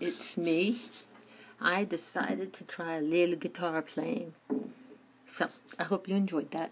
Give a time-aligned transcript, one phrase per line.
[0.00, 0.78] it's me.
[1.60, 4.32] I decided to try a little guitar playing.
[5.26, 6.70] So I hope you enjoyed that.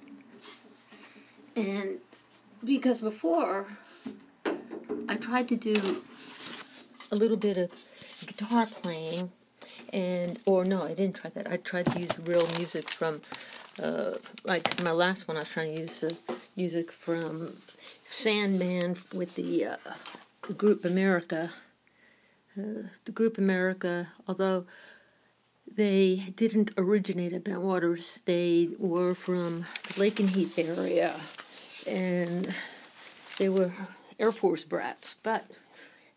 [1.56, 2.00] And
[2.64, 3.66] because before
[5.08, 5.74] I tried to do
[7.12, 7.70] a little bit of
[8.26, 9.30] guitar playing
[9.92, 13.20] and or no i didn't try that i tried to use real music from
[13.82, 14.12] uh,
[14.44, 16.10] like my last one i was trying to use uh,
[16.56, 17.48] music from
[18.04, 19.76] sandman with the, uh,
[20.46, 21.50] the group america
[22.58, 24.64] uh, the group america although
[25.78, 28.24] they didn't originate at Bentwaters.
[28.24, 31.14] They were from the Lakenheath area,
[31.86, 32.52] and
[33.38, 33.72] they were
[34.18, 35.14] Air Force brats.
[35.14, 35.44] But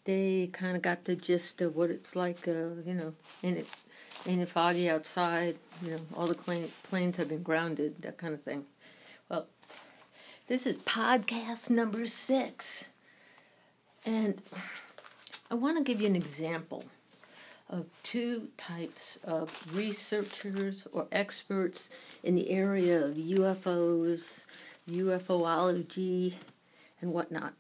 [0.06, 3.76] they kind of got the gist of what it's like, uh, you know, ain't it,
[4.28, 8.42] ain't it foggy outside, you know, all the planes have been grounded, that kind of
[8.42, 8.66] thing.
[9.30, 9.46] Well,
[10.48, 12.90] this is podcast number six,
[14.06, 14.42] and
[15.52, 16.86] I want to give you an example
[17.70, 24.46] of two types of researchers or experts in the area of UFOs,
[24.90, 26.36] UFOlogy,
[27.02, 27.52] and whatnot.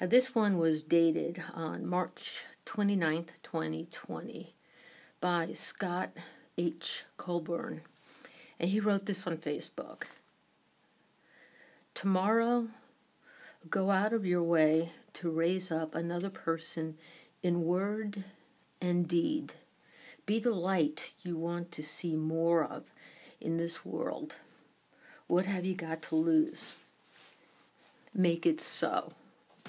[0.00, 4.54] Now, this one was dated on March 29th, 2020,
[5.20, 6.10] by Scott
[6.56, 7.06] H.
[7.16, 7.80] Colburn.
[8.60, 10.04] And he wrote this on Facebook.
[11.94, 12.68] Tomorrow,
[13.68, 16.96] go out of your way to raise up another person
[17.42, 18.24] in word
[18.80, 19.52] and deed.
[20.26, 22.84] Be the light you want to see more of
[23.40, 24.36] in this world.
[25.26, 26.80] What have you got to lose?
[28.14, 29.12] Make it so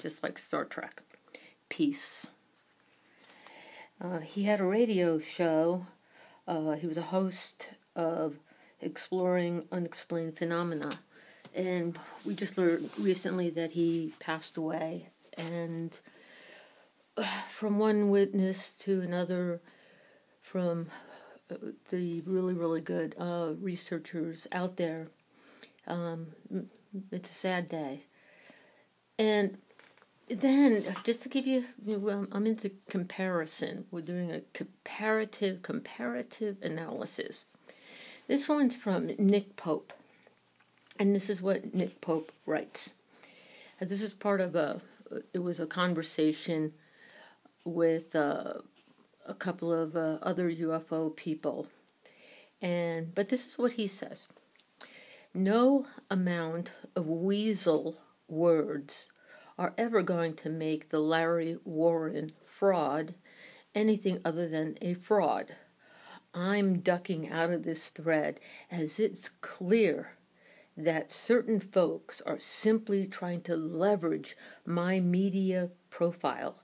[0.00, 1.02] just like Star Trek.
[1.68, 2.32] Peace.
[4.00, 5.86] Uh, he had a radio show.
[6.48, 8.36] Uh, he was a host of
[8.80, 10.90] Exploring Unexplained Phenomena.
[11.54, 15.08] And we just learned recently that he passed away.
[15.36, 15.98] And
[17.16, 19.60] uh, from one witness to another,
[20.40, 20.86] from
[21.50, 21.56] uh,
[21.90, 25.08] the really, really good uh, researchers out there,
[25.86, 26.28] um,
[27.10, 28.02] it's a sad day.
[29.18, 29.58] And
[30.30, 37.46] then just to give you well, i'm into comparison we're doing a comparative comparative analysis
[38.28, 39.92] this one's from nick pope
[40.98, 42.96] and this is what nick pope writes.
[43.80, 44.80] This is part of a
[45.32, 46.72] it was a conversation
[47.64, 48.54] with uh,
[49.26, 51.66] a couple of uh, other ufo people.
[52.62, 54.32] And but this is what he says.
[55.32, 57.96] No amount of weasel
[58.28, 59.12] words
[59.58, 63.14] are ever going to make the Larry Warren fraud
[63.74, 65.54] anything other than a fraud.
[66.34, 68.40] I'm ducking out of this thread
[68.70, 70.12] as it's clear
[70.76, 76.56] that certain folks are simply trying to leverage my media profile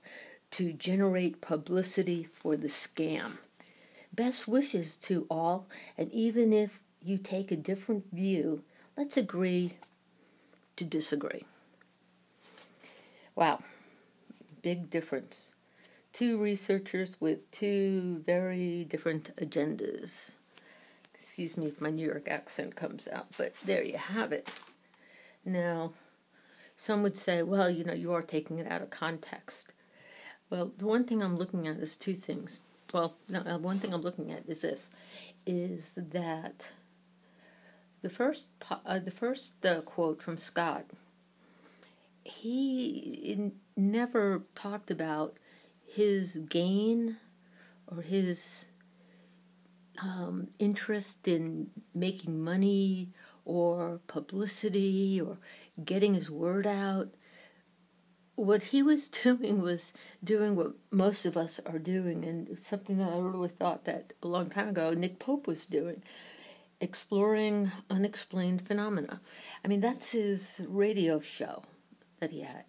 [0.51, 3.37] to generate publicity for the scam.
[4.13, 8.63] Best wishes to all, and even if you take a different view,
[8.95, 9.73] let's agree
[10.75, 11.45] to disagree.
[13.35, 13.59] Wow,
[14.61, 15.51] big difference.
[16.13, 20.36] Two researchers with two very different agendas.
[21.17, 24.53] Excuse me if my New York accent comes out, but there you have it.
[25.43, 25.93] Now,
[26.75, 29.73] some would say, well, you know, you are taking it out of context.
[30.51, 32.59] Well, the one thing I'm looking at is two things.
[32.93, 34.91] Well, no, uh, one thing I'm looking at is this:
[35.45, 36.69] is that
[38.01, 38.47] the first
[38.85, 40.85] uh, the first uh, quote from Scott
[42.27, 45.37] he never talked about
[45.87, 47.17] his gain
[47.87, 48.67] or his
[50.01, 53.09] um, interest in making money
[53.45, 55.37] or publicity or
[55.83, 57.09] getting his word out.
[58.35, 59.93] What he was doing was
[60.23, 64.27] doing what most of us are doing, and something that I really thought that a
[64.27, 66.03] long time ago Nick Pope was doing
[66.79, 69.19] exploring unexplained phenomena.
[69.63, 71.63] I mean, that's his radio show
[72.19, 72.65] that he had.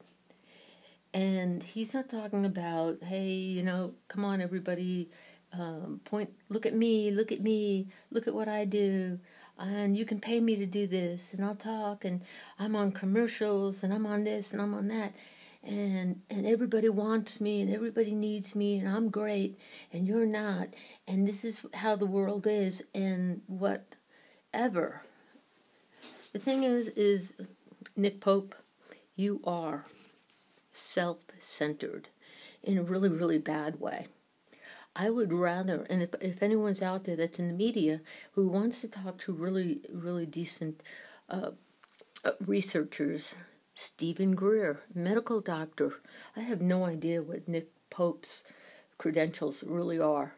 [1.14, 5.10] And he's not talking about, hey, you know, come on, everybody,
[5.52, 9.18] um, point, look at me, look at me, look at what I do,
[9.58, 12.22] and you can pay me to do this, and I'll talk, and
[12.58, 15.14] I'm on commercials, and I'm on this, and I'm on that,
[15.64, 19.58] and and everybody wants me, and everybody needs me, and I'm great,
[19.92, 20.68] and you're not,
[21.06, 25.02] and this is how the world is, and whatever.
[26.32, 27.34] The thing is, is
[27.96, 28.54] Nick Pope
[29.18, 29.84] you are
[30.72, 32.08] self centered
[32.62, 34.06] in a really, really bad way.
[35.00, 38.00] I would rather, and if, if anyone's out there that's in the media
[38.32, 40.82] who wants to talk to really, really decent
[41.30, 41.52] uh,
[42.24, 43.36] uh, researchers,
[43.74, 45.94] Steven Greer, medical doctor,
[46.36, 48.50] I have no idea what Nick Pope's
[48.98, 50.34] credentials really are.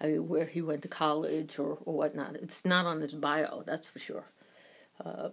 [0.00, 2.34] I mean, where he went to college or, or whatnot.
[2.34, 4.24] It's not on his bio, that's for sure.
[5.04, 5.28] Uh,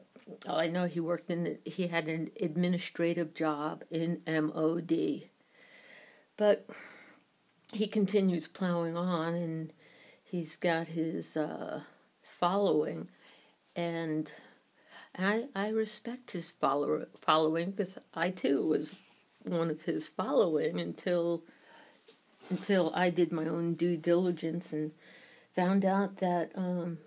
[0.48, 5.24] I know he worked in, he had an administrative job in MOD.
[6.38, 6.68] But
[7.74, 9.74] he continues plowing on and
[10.24, 11.82] he's got his uh,
[12.22, 13.10] following.
[13.76, 14.32] And
[15.18, 18.96] I, I respect his follower, following because I too was
[19.44, 21.44] one of his following until
[22.50, 24.92] until I did my own due diligence and
[25.52, 26.98] found out that um,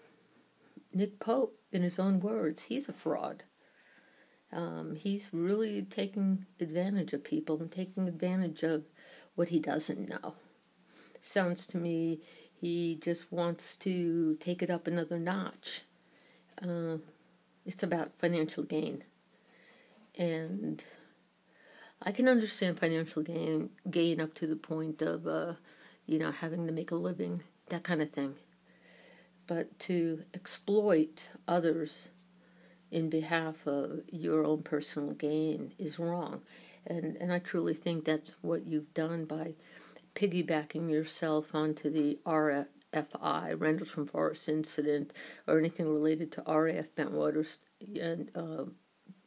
[0.93, 3.43] Nick Pope, in his own words, he's a fraud.
[4.53, 8.85] Um, he's really taking advantage of people and taking advantage of
[9.35, 10.35] what he doesn't know.
[11.21, 12.21] Sounds to me
[12.61, 15.83] he just wants to take it up another notch.
[16.63, 16.99] Uh,
[17.65, 19.05] it's about financial gain.
[20.19, 20.85] And
[22.03, 25.55] I can understand financial gain gain up to the point of uh,
[26.07, 28.35] you know having to make a living, that kind of thing.
[29.47, 32.11] But to exploit others
[32.91, 36.43] in behalf of your own personal gain is wrong.
[36.87, 39.55] And and I truly think that's what you've done by
[40.21, 45.13] piggybacking yourself onto the RFI, Rendlesham Forest incident,
[45.47, 47.47] or anything related to RAF Bentwater
[47.99, 48.65] and uh,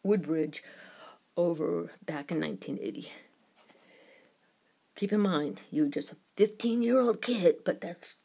[0.04, 0.64] Woodbridge
[1.36, 3.12] over back in 1980.
[4.96, 8.18] Keep in mind, you're just a 15 year old kid, but that's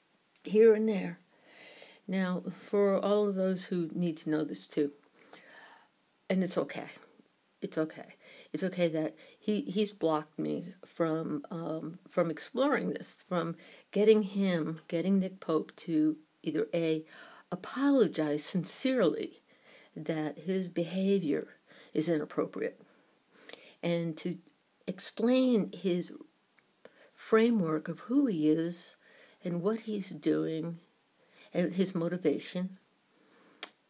[0.44, 1.19] here and there.
[2.06, 4.93] Now, for all of those who need to know this too,
[6.29, 6.88] and it's okay,
[7.62, 8.18] it's okay.
[8.52, 13.56] It's okay that he, he's blocked me from um, from exploring this, from
[13.90, 17.04] getting him, getting Nick Pope to either a
[17.52, 19.42] apologize sincerely
[19.94, 21.48] that his behavior
[21.92, 22.80] is inappropriate
[23.82, 24.38] and to
[24.86, 26.12] explain his
[27.14, 28.96] framework of who he is
[29.44, 30.78] and what he's doing
[31.52, 32.70] and his motivation.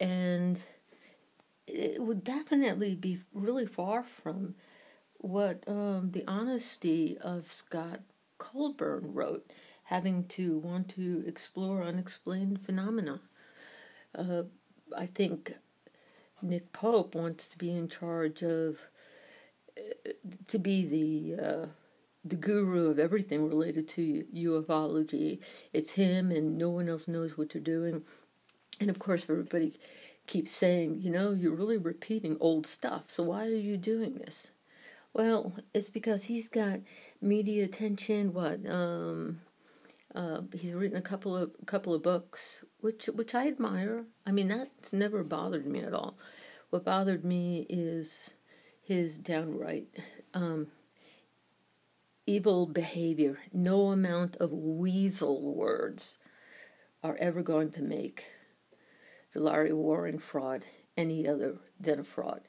[0.00, 0.62] And
[1.68, 4.54] it would definitely be really far from
[5.18, 8.00] what um, the honesty of Scott
[8.38, 9.50] Colburn wrote,
[9.84, 13.20] having to want to explore unexplained phenomena.
[14.14, 14.44] Uh,
[14.96, 15.54] I think
[16.40, 18.86] Nick Pope wants to be in charge of
[20.48, 21.66] to be the uh,
[22.24, 25.40] the guru of everything related to ufology.
[25.72, 28.02] It's him, and no one else knows what they're doing.
[28.80, 29.78] And of course, everybody
[30.28, 33.10] keeps saying, you know, you're really repeating old stuff.
[33.10, 34.52] So why are you doing this?
[35.12, 36.80] Well, it's because he's got
[37.20, 38.32] media attention.
[38.32, 38.60] What?
[38.70, 39.40] Um,
[40.14, 44.04] uh, he's written a couple of couple of books, which which I admire.
[44.26, 46.18] I mean, that's never bothered me at all.
[46.70, 48.34] What bothered me is
[48.82, 49.88] his downright
[50.34, 50.68] um,
[52.26, 53.38] evil behavior.
[53.52, 56.18] No amount of weasel words
[57.02, 58.24] are ever going to make
[59.32, 60.64] the Larry Warren fraud
[60.96, 62.42] any other than a fraud.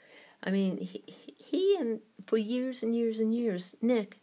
[0.43, 4.19] I mean, he, he and for years and years and years, Nick,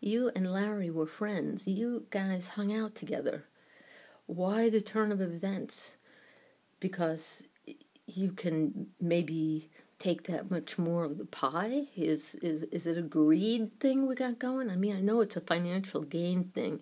[0.00, 1.66] you and Larry were friends.
[1.66, 3.44] You guys hung out together.
[4.26, 5.98] Why the turn of events?
[6.80, 7.48] Because
[8.06, 11.86] you can maybe take that much more of the pie?
[11.96, 14.70] Is is is it a greed thing we got going?
[14.70, 16.80] I mean, I know it's a financial gain thing,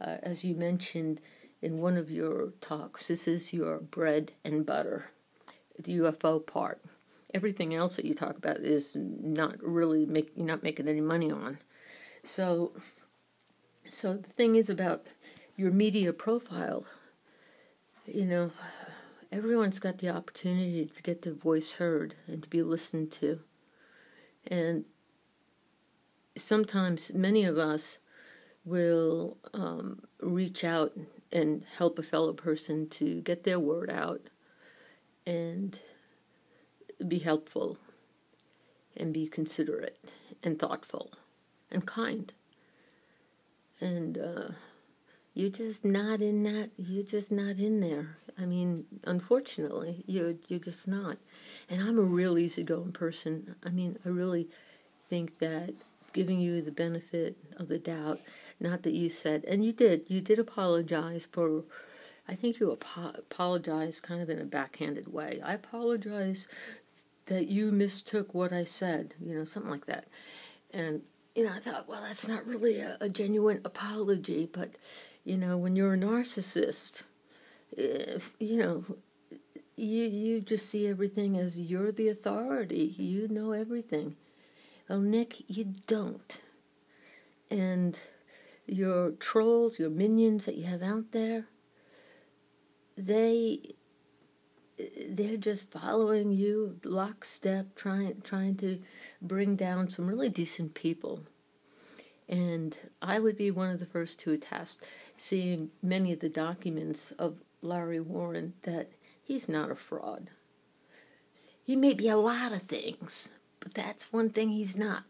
[0.00, 1.20] uh, as you mentioned
[1.64, 3.08] in one of your talks.
[3.08, 5.10] This is your bread and butter,
[5.82, 6.80] the UFO part.
[7.32, 11.32] Everything else that you talk about is not really make you're not making any money
[11.32, 11.58] on.
[12.22, 12.72] So,
[13.88, 15.06] so the thing is about
[15.56, 16.84] your media profile.
[18.06, 18.50] You know,
[19.32, 23.40] everyone's got the opportunity to get their voice heard and to be listened to.
[24.48, 24.84] And
[26.36, 28.00] sometimes many of us
[28.64, 30.92] will um, reach out
[31.32, 34.20] and help a fellow person to get their word out
[35.26, 35.80] and
[37.08, 37.76] be helpful
[38.96, 39.98] and be considerate
[40.42, 41.10] and thoughtful
[41.70, 42.32] and kind.
[43.80, 44.48] And uh,
[45.34, 46.70] you're just not in that.
[46.76, 48.16] You're just not in there.
[48.38, 51.16] I mean, unfortunately, you're you're just not.
[51.68, 53.54] And I'm a real easygoing person.
[53.64, 54.48] I mean, I really
[55.08, 55.74] think that
[56.12, 58.20] giving you the benefit of the doubt,
[58.64, 61.64] not that you said, and you did, you did apologize for.
[62.26, 65.40] I think you apo- apologized kind of in a backhanded way.
[65.44, 66.48] I apologize
[67.26, 70.06] that you mistook what I said, you know, something like that.
[70.72, 71.02] And
[71.34, 74.70] you know, I thought, well, that's not really a, a genuine apology, but
[75.24, 77.04] you know, when you're a narcissist,
[77.72, 78.84] if, you know,
[79.76, 82.94] you you just see everything as you're the authority.
[82.96, 84.16] You know everything.
[84.88, 86.42] Well, Nick, you don't.
[87.50, 87.98] And
[88.66, 91.46] your trolls, your minions that you have out there,
[92.96, 93.60] they
[95.08, 98.80] they're just following you lockstep, trying trying to
[99.22, 101.20] bring down some really decent people.
[102.28, 107.12] And I would be one of the first to attest, seeing many of the documents
[107.12, 108.90] of Larry Warren, that
[109.22, 110.30] he's not a fraud.
[111.62, 115.04] He may be a lot of things, but that's one thing he's not.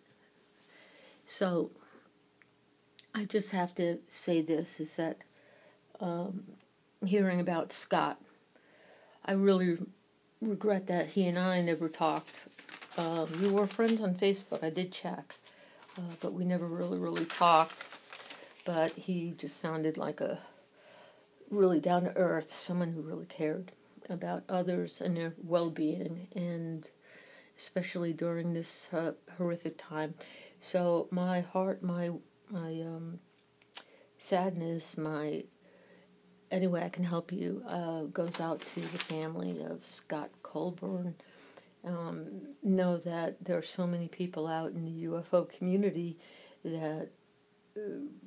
[1.25, 1.71] So
[3.17, 5.19] I just have to say this is that
[6.01, 6.43] um,
[7.07, 8.21] hearing about Scott,
[9.25, 9.79] I really
[10.41, 12.49] regret that he and I never talked.
[12.99, 15.35] Um, we were friends on Facebook, I did check,
[15.97, 17.85] uh, but we never really, really talked.
[18.67, 20.39] But he just sounded like a
[21.51, 23.71] really down to earth, someone who really cared
[24.11, 26.89] about others and their well being, and
[27.57, 30.15] especially during this uh, horrific time.
[30.59, 32.11] So my heart, my
[32.51, 33.19] my um,
[34.19, 35.45] sadness, my
[36.51, 41.15] any way I can help you uh, goes out to the family of Scott Colburn.
[41.85, 42.27] Um,
[42.63, 46.17] know that there are so many people out in the UFO community
[46.65, 47.09] that
[47.77, 47.81] uh,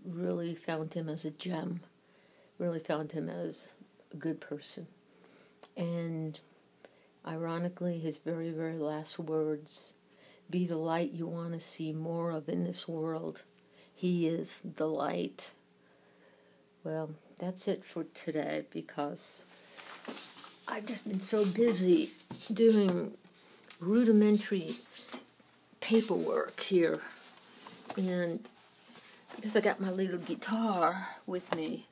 [0.06, 1.80] really found him as a gem,
[2.60, 3.70] really found him as
[4.14, 4.86] a good person.
[5.76, 6.40] And
[7.26, 9.96] ironically, his very, very last words
[10.50, 13.44] be the light you want to see more of in this world.
[13.98, 15.54] He is the light.
[16.84, 19.46] Well, that's it for today because
[20.68, 22.12] I've just been so busy
[22.54, 23.18] doing
[23.80, 24.70] rudimentary
[25.82, 27.00] paperwork here.
[27.98, 28.40] And
[29.36, 31.88] because I got my little guitar with me,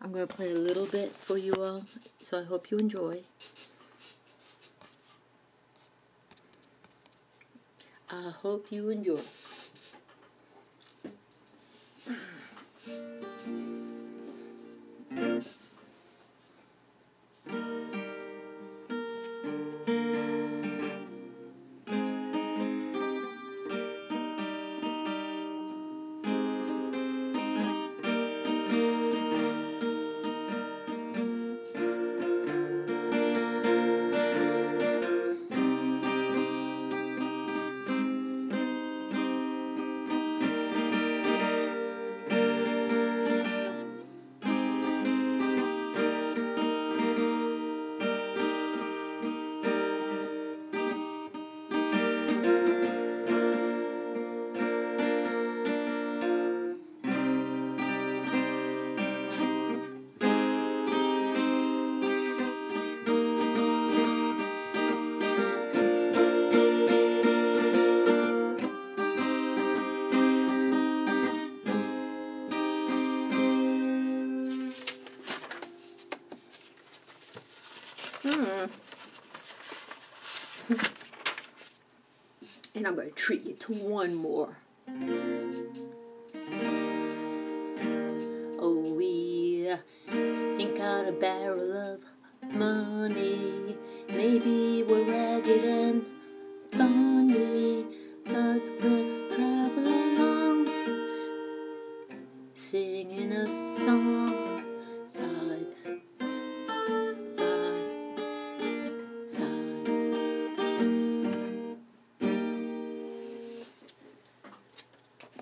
[0.00, 1.82] I'm going to play a little bit for you all.
[2.20, 3.22] So I hope you enjoy.
[8.12, 9.18] I hope you enjoy.
[83.14, 84.58] Treat you to one more.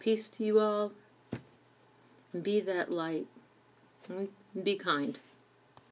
[0.06, 0.92] Peace to you all.
[2.40, 3.26] Be that light.
[4.62, 5.18] Be kind.